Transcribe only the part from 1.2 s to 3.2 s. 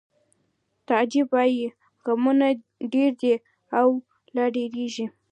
وایی غمونه ډېر